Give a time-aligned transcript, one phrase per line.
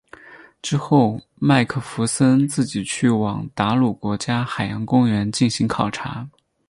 [0.63, 6.27] 之后麦克弗森自己去往达鲁国家海洋公园进行考察。